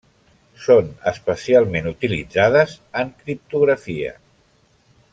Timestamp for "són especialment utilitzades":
0.61-2.73